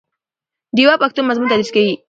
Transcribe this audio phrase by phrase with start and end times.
[0.75, 1.93] ډیوه پښتو مضمون تدریس کوي